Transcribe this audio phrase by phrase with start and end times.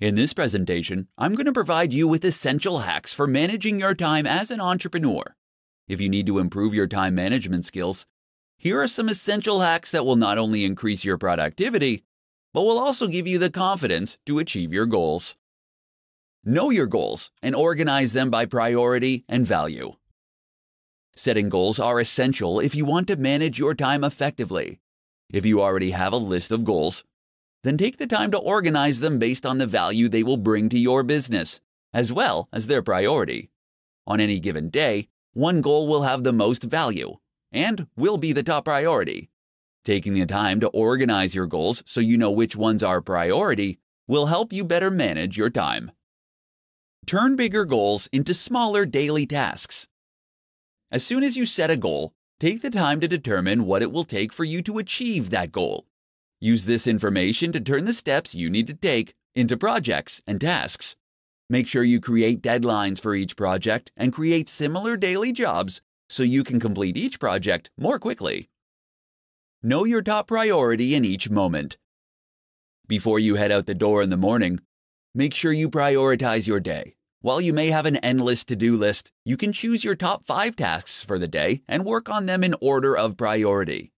[0.00, 4.26] In this presentation, I'm going to provide you with essential hacks for managing your time
[4.26, 5.36] as an entrepreneur.
[5.86, 8.04] If you need to improve your time management skills,
[8.58, 12.02] here are some essential hacks that will not only increase your productivity,
[12.52, 15.36] but will also give you the confidence to achieve your goals.
[16.44, 19.92] Know your goals and organize them by priority and value.
[21.14, 24.80] Setting goals are essential if you want to manage your time effectively.
[25.32, 27.04] If you already have a list of goals,
[27.64, 30.78] then take the time to organize them based on the value they will bring to
[30.78, 31.60] your business,
[31.92, 33.50] as well as their priority.
[34.06, 37.16] On any given day, one goal will have the most value
[37.50, 39.30] and will be the top priority.
[39.82, 44.26] Taking the time to organize your goals so you know which ones are priority will
[44.26, 45.90] help you better manage your time.
[47.06, 49.88] Turn bigger goals into smaller daily tasks.
[50.90, 54.04] As soon as you set a goal, take the time to determine what it will
[54.04, 55.86] take for you to achieve that goal.
[56.40, 60.96] Use this information to turn the steps you need to take into projects and tasks.
[61.48, 66.44] Make sure you create deadlines for each project and create similar daily jobs so you
[66.44, 68.48] can complete each project more quickly.
[69.62, 71.78] Know your top priority in each moment.
[72.86, 74.60] Before you head out the door in the morning,
[75.16, 76.96] Make sure you prioritize your day.
[77.20, 80.56] While you may have an endless to do list, you can choose your top five
[80.56, 83.93] tasks for the day and work on them in order of priority.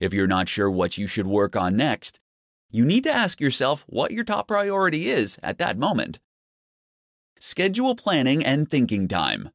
[0.00, 2.20] If you're not sure what you should work on next,
[2.70, 6.20] you need to ask yourself what your top priority is at that moment.
[7.40, 9.50] Schedule planning and thinking time.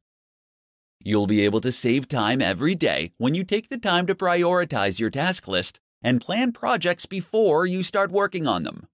[0.99, 4.99] You'll be able to save time every day when you take the time to prioritize
[4.99, 8.87] your task list and plan projects before you start working on them.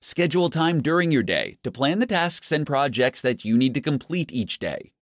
[0.00, 3.80] Schedule time during your day to plan the tasks and projects that you need to
[3.80, 4.92] complete each day.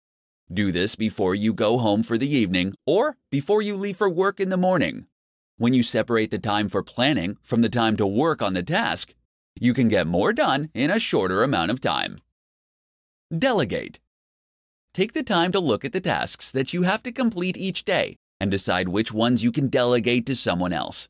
[0.52, 4.38] Do this before you go home for the evening or before you leave for work
[4.38, 5.06] in the morning.
[5.58, 9.14] When you separate the time for planning from the time to work on the task,
[9.60, 12.20] you can get more done in a shorter amount of time.
[13.36, 14.00] Delegate.
[14.94, 18.16] Take the time to look at the tasks that you have to complete each day
[18.40, 21.08] and decide which ones you can delegate to someone else.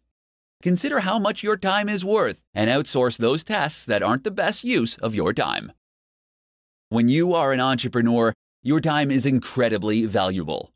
[0.60, 4.64] Consider how much your time is worth and outsource those tasks that aren't the best
[4.64, 5.72] use of your time.
[6.90, 10.72] When you are an entrepreneur, your time is incredibly valuable.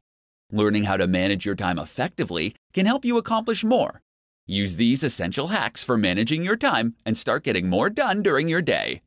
[0.52, 4.00] Learning how to manage your time effectively can help you accomplish more.
[4.46, 8.62] Use these essential hacks for managing your time and start getting more done during your
[8.62, 9.02] day.